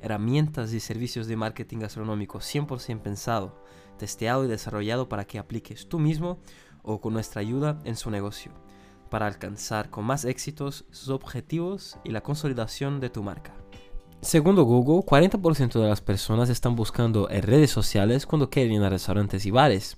[0.00, 3.62] herramientas y servicios de marketing gastronómico 100% pensado
[3.98, 6.38] testeado y desarrollado para que apliques tú mismo
[6.82, 8.52] o con nuestra ayuda en su negocio,
[9.10, 13.54] para alcanzar con más éxitos sus objetivos y la consolidación de tu marca.
[14.20, 18.88] Segundo Google, 40% de las personas están buscando en redes sociales cuando quieren ir a
[18.88, 19.96] restaurantes y bares.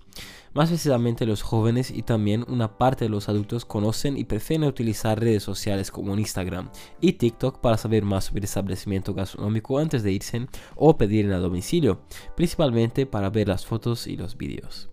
[0.53, 5.21] Más precisamente los jóvenes y también una parte de los adultos conocen y prefieren utilizar
[5.21, 10.11] redes sociales como Instagram y TikTok para saber más sobre el establecimiento gastronómico antes de
[10.11, 12.01] irse o pedir a domicilio,
[12.35, 14.91] principalmente para ver las fotos y los vídeos.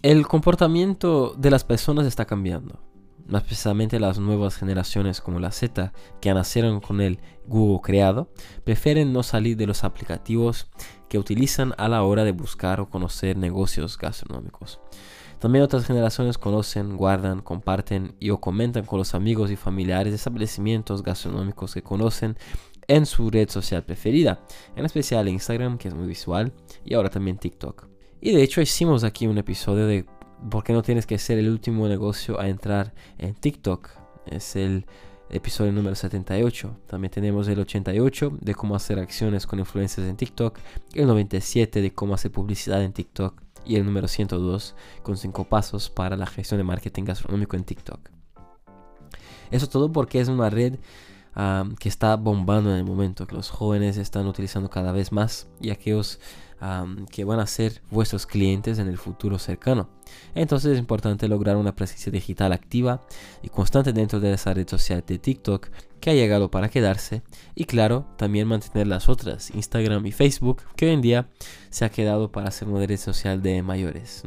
[0.00, 2.93] El comportamiento de las personas está cambiando
[3.26, 8.28] más precisamente las nuevas generaciones como la Z, que nacieron con el Google creado,
[8.64, 10.68] prefieren no salir de los aplicativos
[11.08, 14.80] que utilizan a la hora de buscar o conocer negocios gastronómicos.
[15.38, 21.02] También otras generaciones conocen, guardan, comparten y comentan con los amigos y familiares de establecimientos
[21.02, 22.36] gastronómicos que conocen
[22.86, 24.40] en su red social preferida,
[24.76, 26.52] en especial Instagram, que es muy visual,
[26.84, 27.88] y ahora también TikTok.
[28.20, 30.06] Y de hecho hicimos aquí un episodio de
[30.50, 33.88] ¿Por qué no tienes que ser el último negocio a entrar en TikTok?
[34.26, 34.84] Es el
[35.30, 36.80] episodio número 78.
[36.86, 40.58] También tenemos el 88 de cómo hacer acciones con influencers en TikTok,
[40.92, 45.88] el 97 de cómo hacer publicidad en TikTok y el número 102 con 5 pasos
[45.88, 48.10] para la gestión de marketing gastronómico en TikTok.
[49.50, 50.76] Eso todo porque es una red
[51.80, 55.70] que está bombando en el momento, que los jóvenes están utilizando cada vez más y
[55.70, 56.20] aquellos
[57.10, 59.88] que van a ser vuestros clientes en el futuro cercano.
[60.34, 63.02] Entonces es importante lograr una presencia digital activa
[63.42, 65.68] y constante dentro de esa red social de TikTok
[66.00, 67.22] que ha llegado para quedarse
[67.54, 71.28] y claro, también mantener las otras, Instagram y Facebook, que hoy en día
[71.70, 74.22] se ha quedado para ser una red social de mayores.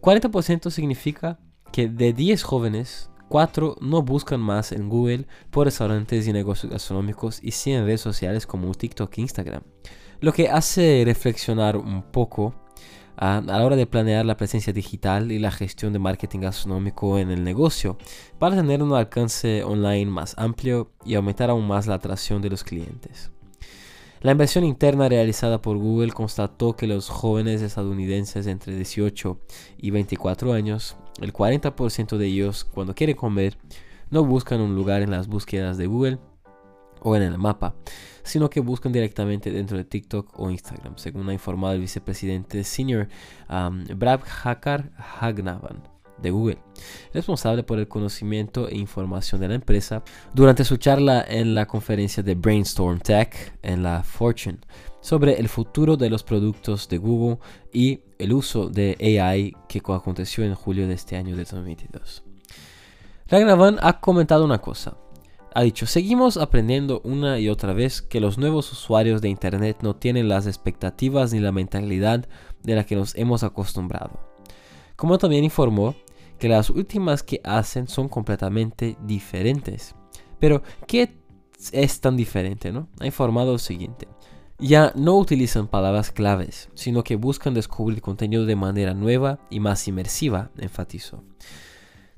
[0.00, 1.38] 40% significa
[1.72, 7.38] que de 10 jóvenes 4 no buscan más en Google por restaurantes y negocios gastronómicos
[7.40, 9.62] y sí en redes sociales como TikTok e Instagram.
[10.20, 12.54] Lo que hace reflexionar un poco
[13.16, 17.30] a, la hora de planear la presencia digital y la gestión de marketing gastronómico en
[17.30, 17.96] el negocio
[18.38, 22.64] para tener un alcance online más amplio y aumentar aún más la atracción de los
[22.64, 23.30] clientes.
[24.20, 29.40] La inversión interna realizada por Google constató que los jóvenes estadounidenses entre 18
[29.78, 33.56] y 24 años, el 40% de ellos cuando quieren comer,
[34.10, 36.18] no buscan un lugar en las búsquedas de Google
[37.02, 37.74] o en el mapa,
[38.22, 43.08] sino que buscan directamente dentro de TikTok o Instagram, según ha informado el vicepresidente senior
[43.48, 45.82] um, Brad Hakar Hagnavan
[46.20, 46.58] de Google,
[47.12, 50.02] responsable por el conocimiento e información de la empresa,
[50.34, 54.58] durante su charla en la conferencia de Brainstorm Tech en la Fortune
[55.00, 57.38] sobre el futuro de los productos de Google
[57.72, 62.22] y el uso de AI que aconteció en julio de este año de 2022.
[63.28, 64.96] Ragnavan ha comentado una cosa.
[65.52, 69.96] Ha dicho, seguimos aprendiendo una y otra vez que los nuevos usuarios de Internet no
[69.96, 72.28] tienen las expectativas ni la mentalidad
[72.62, 74.20] de la que nos hemos acostumbrado.
[74.94, 75.96] Como también informó
[76.38, 79.96] que las últimas que hacen son completamente diferentes.
[80.38, 81.16] Pero, ¿qué
[81.72, 82.72] es tan diferente?
[83.00, 84.06] Ha informado lo siguiente.
[84.58, 89.88] Ya no utilizan palabras claves, sino que buscan descubrir contenido de manera nueva y más
[89.88, 91.24] inmersiva, enfatizó.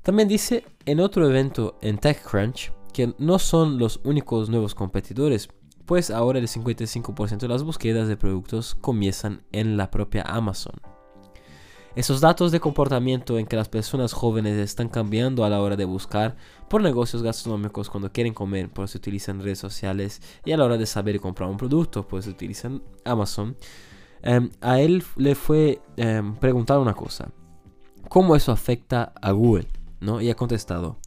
[0.03, 5.49] También dice en otro evento en TechCrunch que no son los únicos nuevos competidores,
[5.85, 10.75] pues ahora el 55% de las búsquedas de productos comienzan en la propia Amazon.
[11.95, 15.85] Esos datos de comportamiento en que las personas jóvenes están cambiando a la hora de
[15.85, 16.35] buscar
[16.67, 20.87] por negocios gastronómicos cuando quieren comer, pues utilizan redes sociales y a la hora de
[20.87, 23.55] saber comprar un producto, pues utilizan Amazon.
[24.23, 27.29] Em, a él le fue eh, preguntar una cosa,
[28.09, 29.67] ¿cómo eso afecta a Google?
[29.99, 30.19] ¿No?
[30.19, 30.97] Y ha contestado,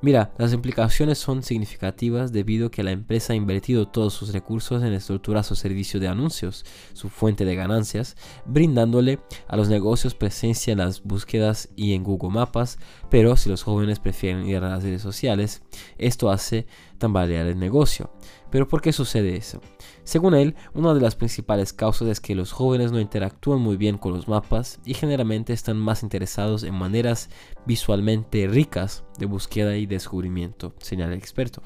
[0.00, 4.84] Mira, las implicaciones son significativas debido a que la empresa ha invertido todos sus recursos
[4.84, 8.16] en estructurar su servicio de anuncios, su fuente de ganancias,
[8.46, 9.18] brindándole
[9.48, 12.78] a los negocios presencia en las búsquedas y en Google Mapas,
[13.10, 15.62] pero si los jóvenes prefieren ir a las redes sociales,
[15.98, 16.68] esto hace
[16.98, 18.10] tambalear el negocio.
[18.50, 19.60] Pero ¿por qué sucede eso?
[20.04, 23.98] Según él, una de las principales causas es que los jóvenes no interactúan muy bien
[23.98, 27.30] con los mapas y generalmente están más interesados en maneras
[27.66, 31.62] visualmente ricas de búsqueda y descubrimiento, señala el experto.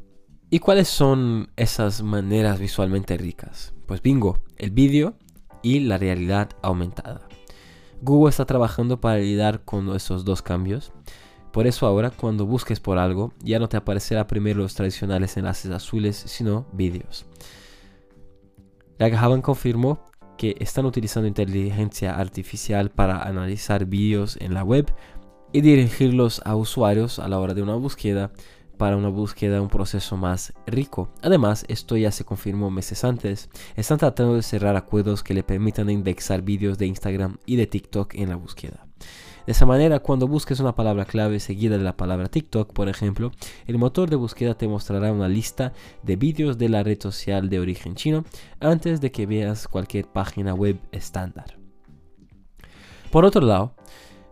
[0.50, 3.72] ¿Y cuáles son esas maneras visualmente ricas?
[3.86, 5.16] Pues bingo, el vídeo
[5.62, 7.26] y la realidad aumentada.
[8.02, 10.92] Google está trabajando para lidiar con esos dos cambios.
[11.52, 15.70] Por eso ahora cuando busques por algo ya no te aparecerá primero los tradicionales enlaces
[15.70, 17.26] azules, sino vídeos.
[18.98, 20.00] Raghavan confirmó
[20.38, 24.92] que están utilizando inteligencia artificial para analizar vídeos en la web
[25.52, 28.32] y dirigirlos a usuarios a la hora de una búsqueda
[28.78, 31.12] para una búsqueda un proceso más rico.
[31.22, 33.48] Además, esto ya se confirmó meses antes.
[33.76, 38.14] Están tratando de cerrar acuerdos que le permitan indexar vídeos de Instagram y de TikTok
[38.14, 38.81] en la búsqueda.
[39.46, 43.32] De esa manera, cuando busques una palabra clave seguida de la palabra TikTok, por ejemplo,
[43.66, 45.72] el motor de búsqueda te mostrará una lista
[46.02, 48.24] de vídeos de la red social de origen chino
[48.60, 51.58] antes de que veas cualquier página web estándar.
[53.10, 53.74] Por otro lado,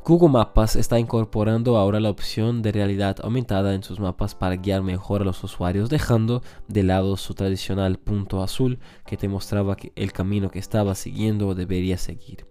[0.02, 4.82] Google Maps está incorporando ahora la opción de realidad aumentada en sus mapas para guiar
[4.82, 10.12] mejor a los usuarios, dejando de lado su tradicional punto azul que te mostraba el
[10.12, 12.46] camino que estaba siguiendo o debería seguir.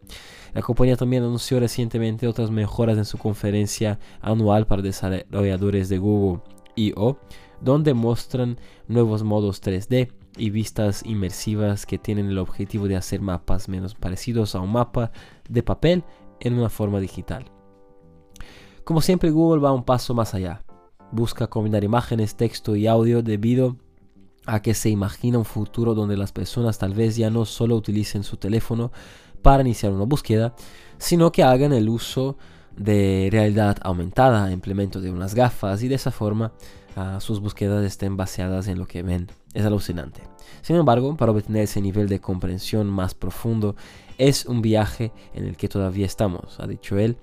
[0.54, 6.42] La compañía también anunció recientemente otras mejoras en su conferencia anual para desarrolladores de Google
[6.76, 7.18] I.O.,
[7.62, 13.68] donde muestran nuevos modos 3D y vistas inmersivas que tienen el objetivo de hacer mapas
[13.68, 15.12] menos parecidos a un mapa
[15.50, 16.04] de papel
[16.40, 17.46] en una forma digital.
[18.84, 20.64] Como siempre, Google va un paso más allá.
[21.12, 23.76] Busca combinar imágenes, texto y audio debido
[24.46, 28.24] a que se imagina un futuro donde las personas tal vez ya no solo utilicen
[28.24, 28.92] su teléfono
[29.42, 30.54] para iniciar una búsqueda,
[30.98, 32.38] sino que hagan el uso
[32.76, 36.54] de realidad aumentada, implemento de unas gafas y de esa forma
[36.96, 39.28] ah, sus búsquedas estén basadas en lo que ven.
[39.54, 40.22] Es alucinante.
[40.62, 43.76] Sin embargo, para obtener ese nivel de comprensión más profundo,
[44.18, 47.18] es un viaje en el que todavía estamos, ha dicho él,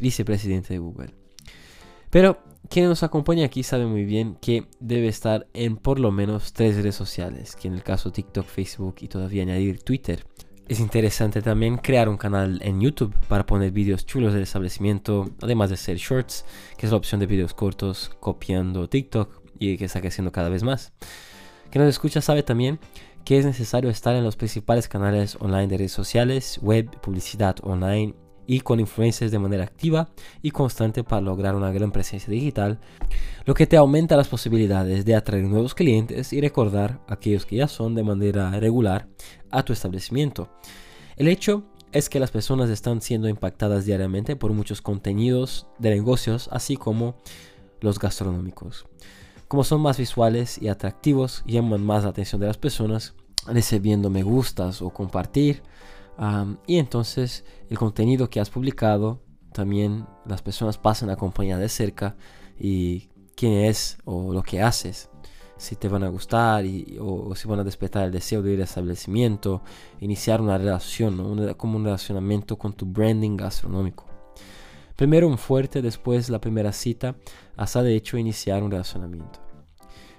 [0.00, 1.14] vicepresidente de Google.
[2.10, 2.38] Pero
[2.68, 6.76] quien nos acompaña aquí sabe muy bien que debe estar en por lo menos tres
[6.76, 10.24] redes sociales, que en el caso TikTok, Facebook y todavía añadir Twitter.
[10.68, 15.70] Es interesante también crear un canal en YouTube para poner vídeos chulos del establecimiento, además
[15.70, 16.44] de hacer shorts,
[16.76, 20.62] que es la opción de vídeos cortos copiando TikTok y que está creciendo cada vez
[20.62, 20.92] más.
[21.70, 22.78] Quien nos escucha sabe también
[23.24, 28.14] que es necesario estar en los principales canales online de redes sociales, web, publicidad online
[28.48, 30.08] y con influencias de manera activa
[30.40, 32.80] y constante para lograr una gran presencia digital,
[33.44, 37.56] lo que te aumenta las posibilidades de atraer nuevos clientes y recordar a aquellos que
[37.56, 39.06] ya son de manera regular
[39.50, 40.48] a tu establecimiento.
[41.16, 46.48] El hecho es que las personas están siendo impactadas diariamente por muchos contenidos de negocios,
[46.50, 47.16] así como
[47.82, 48.86] los gastronómicos.
[49.46, 53.12] Como son más visuales y atractivos, llaman más la atención de las personas,
[53.46, 55.62] recibiendo me gustas o compartir,
[56.66, 59.20] y entonces el contenido que has publicado,
[59.52, 62.16] también las personas pasan a acompañar de cerca
[62.58, 65.10] y quién es o lo que haces.
[65.56, 68.58] Si te van a gustar y, o, si van a despertar el deseo de ir
[68.58, 69.62] al establecimiento,
[70.00, 74.04] iniciar una relación, como un relacionamiento con tu branding gastronómico.
[74.94, 77.16] Primero un fuerte, después la primera cita,
[77.56, 79.40] hasta de hecho iniciar un relacionamiento.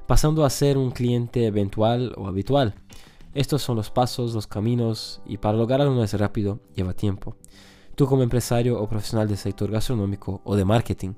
[0.07, 2.75] Pasando a ser un cliente eventual o habitual.
[3.34, 7.36] Estos son los pasos, los caminos y para lograrlo no es rápido, lleva tiempo.
[7.96, 11.14] Tú como empresario o profesional del sector gastronómico o de marketing,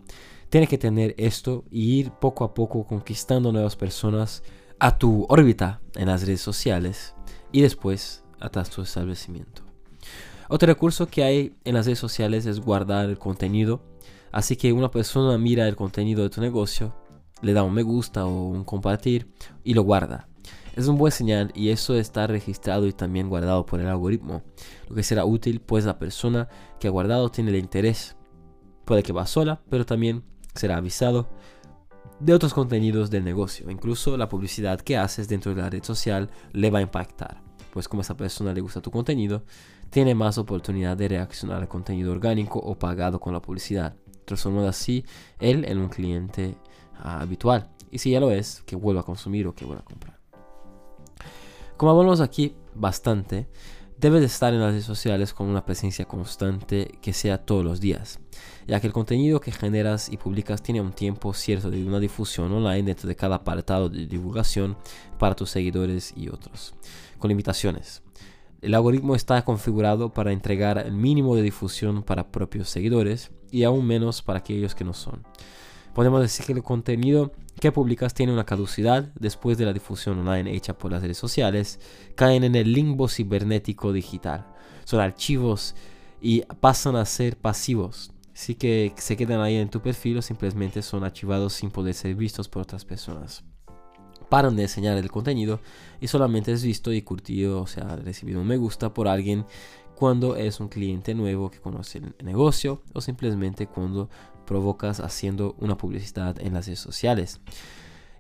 [0.50, 4.44] tienes que tener esto y ir poco a poco conquistando nuevas personas
[4.80, 7.16] a tu órbita en las redes sociales
[7.52, 9.62] y después hasta tu establecimiento.
[10.50, 13.82] Otro recurso que hay en las redes sociales es guardar el contenido.
[14.34, 16.94] Así que una persona mira el contenido de tu negocio,
[17.42, 19.32] le da un me gusta o un compartir
[19.64, 20.28] y lo guarda.
[20.76, 24.42] Es un buen señal y eso está registrado y también guardado por el algoritmo,
[24.88, 26.48] lo que será útil pues la persona
[26.80, 28.16] que ha guardado tiene el interés.
[28.86, 30.24] Puede que va sola, pero también
[30.56, 31.30] será avisado
[32.22, 33.70] de otros contenidos del negocio.
[33.70, 37.42] Incluso la publicidad que haces dentro de la red social le va a impactar,
[37.74, 39.44] pues como a esa persona le gusta tu contenido,
[39.90, 45.04] tiene más oportunidad de reaccionar al contenido orgánico o pagado con la publicidad, transformando así
[45.40, 46.56] él en un cliente
[46.98, 47.70] ah, habitual.
[47.92, 50.21] Y si ya lo es, que vuelva a consumir o que vuelva a comprar.
[51.82, 53.48] Como hablamos aquí bastante,
[53.98, 58.20] debes estar en las redes sociales con una presencia constante que sea todos los días,
[58.68, 62.52] ya que el contenido que generas y publicas tiene un tiempo cierto de una difusión
[62.52, 64.78] online dentro de cada apartado de divulgación
[65.18, 66.76] para tus seguidores y otros,
[67.18, 68.04] con limitaciones.
[68.62, 73.88] El algoritmo está configurado para entregar el mínimo de difusión para propios seguidores y aún
[73.88, 75.24] menos para aquellos que no son.
[75.94, 80.56] Podemos decir que el contenido que publicas tiene una caducidad después de la difusión online
[80.56, 81.80] hecha por las redes sociales,
[82.16, 84.48] caen en el limbo cibernético digital.
[84.86, 85.76] Son archivos
[86.22, 88.12] y pasan a ser pasivos.
[88.34, 92.16] Así que se quedan ahí en tu perfil o simplemente son archivados sin poder ser
[92.16, 93.44] vistos por otras personas.
[94.30, 95.60] paran de enseñar el contenido
[96.00, 99.46] y solamente es visto y curtido, o sea, recibido un me gusta por alguien
[100.02, 104.10] cuando es un cliente nuevo que conoce el negocio o simplemente cuando
[104.48, 107.40] provocas haciendo una publicidad en las redes sociales.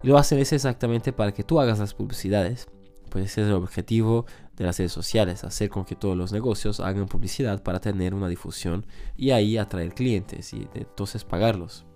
[0.04, 2.68] Y lo hacen es exactamente para que tú hagas las publicidades.
[3.10, 6.80] Pues ese es el objetivo de las redes sociales, hacer con que todos los negocios
[6.80, 8.86] hagan publicidad para tener una difusión
[9.18, 11.88] y ahí atraer clientes y entonces pagarlos.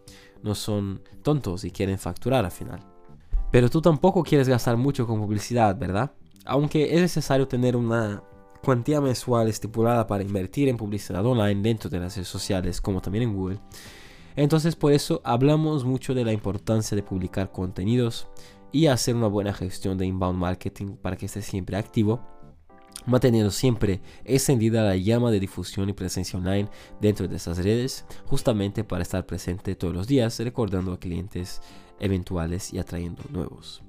[0.42, 2.80] No son tontos y quieren facturar al final.
[3.52, 6.12] Pero tú tampoco quieres gastar mucho con publicidad, ¿verdad?
[6.44, 8.24] Aunque es necesario tener una
[8.66, 13.26] cuantía mensual estipulada para invertir en publicidad online dentro de las redes sociales como también
[13.26, 13.60] en Google.
[14.36, 18.28] Entonces por eso hablamos mucho de la importancia de publicar contenidos
[18.72, 22.22] y hacer una buena gestión de inbound marketing para que esté siempre activo,
[23.06, 26.68] manteniendo siempre encendida la llama de difusión y presencia online
[27.00, 31.62] dentro de esas redes, justamente para estar presente todos los días recordando a clientes
[32.00, 33.84] eventuales y atrayendo nuevos.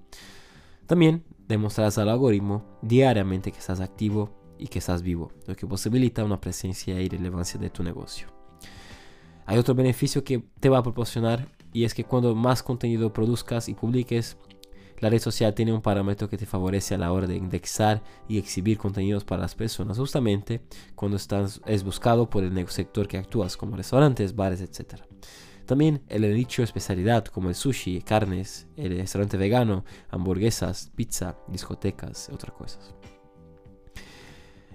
[0.87, 6.25] También demostrarás al algoritmo diariamente que estás activo y que estás vivo, lo que posibilita
[6.25, 8.29] una presencia y relevancia de tu negocio.
[9.47, 13.69] Hay otro beneficio que te va a proporcionar y es que cuando más contenido produzcas
[13.69, 14.37] y publiques,
[14.99, 18.39] la red social tiene un parámetro que te favorece a la hora de indexar y
[18.39, 20.63] exhibir contenidos para las personas, justamente
[20.95, 25.03] cuando estás, es buscado por el sector que actúas, como restaurantes, bares, etc.
[25.67, 32.53] También el dicho especialidad como el sushi, carnes, el restaurante vegano, hamburguesas, pizza, discotecas, otras
[32.53, 32.95] cosas.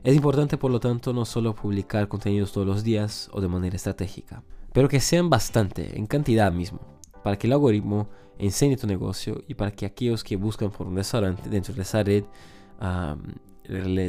[0.03, 3.75] Es importante, por lo tanto, no solo publicar contenidos todos los días o de manera
[3.75, 4.43] estratégica,
[4.73, 6.79] pero que sean bastante, en cantidad mismo,
[7.23, 10.95] para que el algoritmo enseñe tu negocio y para que aquellos que buscan por un
[10.95, 12.23] restaurante dentro de esa red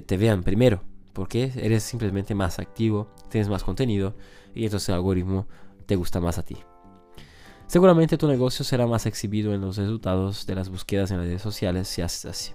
[0.07, 0.83] te vean primero,
[1.13, 4.15] porque eres simplemente más activo, tienes más contenido
[4.55, 5.47] y entonces el algoritmo
[5.85, 6.57] te gusta más a ti.
[7.67, 11.43] Seguramente tu negocio será más exhibido en los resultados de las búsquedas en las redes
[11.43, 12.53] sociales si haces así.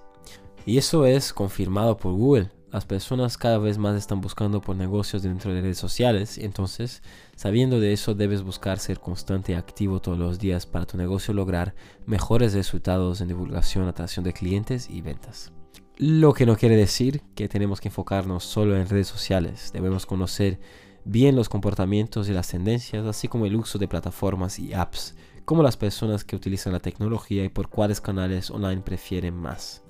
[0.66, 5.24] Y eso es confirmado por Google las personas cada vez más están buscando por negocios
[5.24, 7.02] dentro de redes sociales, entonces,
[7.36, 11.34] sabiendo de eso, debes buscar ser constante y activo todos los días para tu negocio
[11.34, 15.54] lograr mejores resultados en divulgación, atracción de clientes y ventas.
[15.98, 20.60] Lo que no quiere decir que tenemos que enfocarnos solo en redes sociales, debemos conocer
[21.06, 25.64] bien los comportamientos y las tendencias, así como el uso de plataformas y apps, como
[25.64, 29.84] las personas que utilizan la tecnología y por cuáles canales online prefieren más.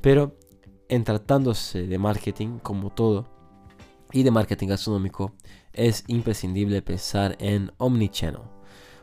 [0.00, 0.36] Pero
[0.88, 3.26] en tratándose de marketing como todo
[4.12, 5.32] y de marketing gastronómico,
[5.72, 8.42] es imprescindible pensar en omnichannel,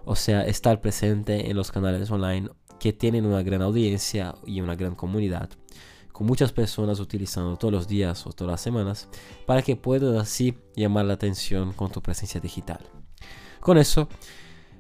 [0.06, 4.76] o sea, estar presente en los canales online que tienen una gran audiencia y una
[4.76, 5.50] gran comunidad,
[6.12, 9.10] con muchas personas utilizando todos los días o todas las semanas,
[9.46, 12.80] para que puedas así llamar la atención con tu presencia digital.
[13.60, 14.08] Con eso,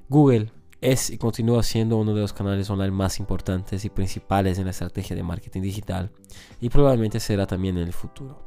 [0.09, 4.65] Google es y continúa siendo uno de los canales online más importantes y principales en
[4.65, 6.11] la estrategia de marketing digital
[6.59, 8.43] y probablemente será también en el futuro.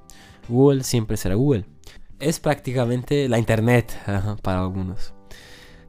[0.48, 1.64] Google siempre será Google.
[2.18, 3.96] Es prácticamente la Internet
[4.42, 5.14] para algunos.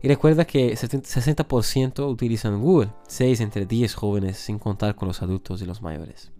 [0.01, 5.63] Y recuerda que 60% utilizan Google, 6 entre 10 jóvenes sin contar con los adultos
[5.63, 6.31] y los mayores.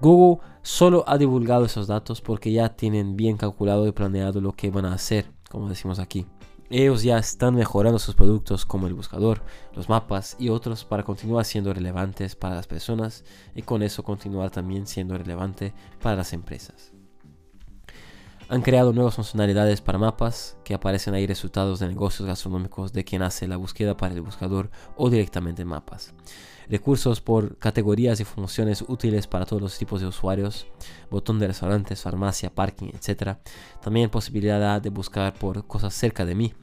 [0.00, 4.70] Google solo ha divulgado esos datos porque ya tienen bien calculado y planeado lo que
[4.70, 6.26] van a hacer, como decimos aquí.
[6.70, 9.42] Ellos ya están mejorando sus productos como el buscador,
[9.74, 14.50] los mapas y otros para continuar siendo relevantes para las personas y con eso continuar
[14.50, 15.72] también siendo relevante
[16.02, 16.92] para las empresas.
[18.50, 23.22] Han creado nuevas funcionalidades para mapas que aparecen ahí resultados de negocios gastronómicos de quien
[23.22, 26.14] hace la búsqueda para el buscador o directamente en mapas
[26.68, 30.66] recursos por categorías y funciones útiles para todos los tipos de usuarios,
[31.10, 33.38] botón de restaurantes, farmacia, parking, etc.
[33.82, 36.54] También posibilidad de buscar por cosas cerca de mí,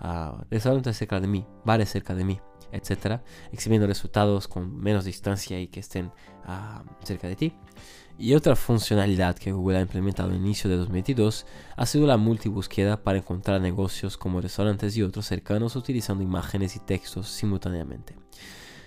[0.00, 2.40] uh, restaurantes cerca de mí, bares cerca de mí,
[2.72, 3.20] etc.
[3.52, 6.12] Exhibiendo resultados con menos distancia y que estén
[6.44, 7.54] ah, cerca de ti.
[8.18, 13.02] Y otra funcionalidad que Google ha implementado al inicio de 2022 ha sido la multibúsqueda
[13.02, 18.16] para encontrar negocios como restaurantes y otros cercanos utilizando imágenes y textos simultáneamente.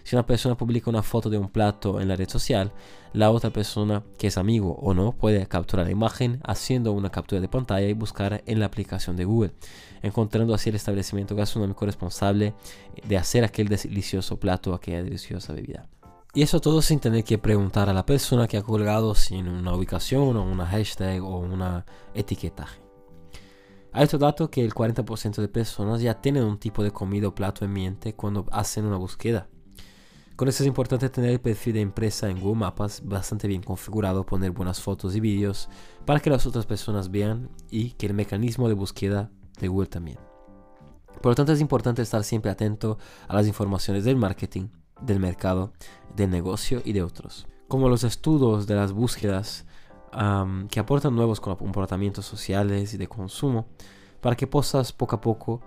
[0.03, 2.71] Si una persona publica una foto de un plato en la red social,
[3.13, 7.39] la otra persona que es amigo o no puede capturar la imagen haciendo una captura
[7.39, 9.53] de pantalla y buscar en la aplicación de Google,
[10.01, 12.53] encontrando así el establecimiento gastronómico responsable
[13.07, 15.87] de hacer aquel delicioso plato o aquella deliciosa bebida.
[16.35, 19.75] Y eso todo sin tener que preguntar a la persona que ha colgado sin una
[19.75, 22.81] ubicación o una hashtag o una etiquetaje.
[23.91, 27.35] Hay otro dato que el 40% de personas ya tienen un tipo de comida o
[27.35, 29.47] plato en mente cuando hacen una búsqueda.
[30.35, 34.25] Con eso es importante tener el perfil de empresa en Google Maps bastante bien configurado,
[34.25, 35.69] poner buenas fotos y vídeos
[36.05, 40.17] para que las otras personas vean y que el mecanismo de búsqueda de Google también.
[41.21, 42.97] Por lo tanto es importante estar siempre atento
[43.27, 44.69] a las informaciones del marketing
[45.01, 45.71] del mercado,
[46.15, 47.47] del negocio y de otros.
[47.67, 49.65] Como los estudios de las búsquedas
[50.69, 53.67] que aportan nuevos comportamientos sociales y de consumo
[54.21, 55.61] para que puedas poco a poco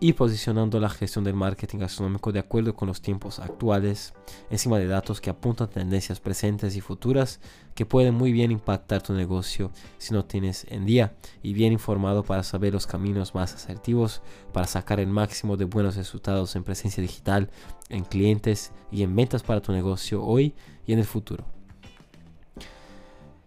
[0.00, 4.14] ir posicionando la gestión del marketing gastronómico de acuerdo con los tiempos actuales,
[4.50, 7.40] encima de datos que apuntan tendencias presentes y futuras
[7.74, 12.22] que pueden muy bien impactar tu negocio si no tienes en día y bien informado
[12.22, 14.22] para saber los caminos más asertivos
[14.52, 17.50] para sacar el máximo de buenos resultados en presencia digital,
[17.88, 20.54] en clientes y en ventas para tu negocio hoy
[20.86, 21.44] y en el futuro.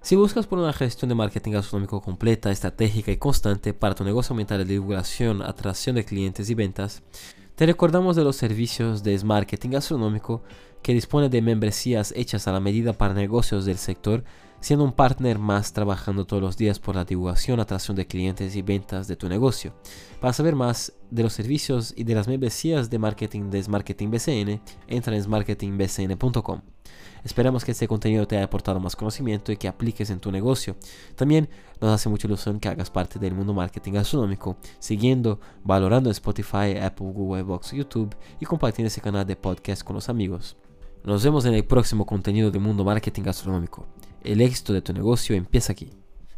[0.01, 4.33] Si buscas por una gestión de marketing gastronómico completa, estratégica y constante para tu negocio
[4.33, 7.03] aumentar la divulgación, atracción de clientes y ventas,
[7.55, 10.41] te recordamos de los servicios de marketing gastronómico
[10.81, 14.23] que dispone de membresías hechas a la medida para negocios del sector,
[14.61, 18.61] siendo un partner más trabajando todos los días por la divulgación, atracción de clientes y
[18.61, 19.73] ventas de tu negocio.
[20.21, 25.15] Para saber más de los servicios y de las membresías de marketing de BCN, entra
[25.17, 26.61] en marketingbcn.com.
[27.23, 30.75] Esperamos que este contenido te haya aportado más conocimiento y que apliques en tu negocio.
[31.15, 31.49] También
[31.81, 37.11] nos hace mucha ilusión que hagas parte del mundo marketing gastronómico, siguiendo, valorando Spotify, Apple,
[37.11, 40.57] Google, Box, YouTube y compartiendo ese canal de podcast con los amigos.
[41.03, 43.87] Nos vemos en el próximo contenido del mundo marketing gastronómico.
[44.23, 45.91] El éxito de tu negocio empieza aquí.